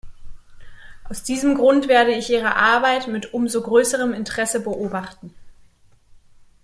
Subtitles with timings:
[1.07, 5.31] Aus diesem Grund werde ich Ihre Arbeit mit umso größerem Interesse beobachten.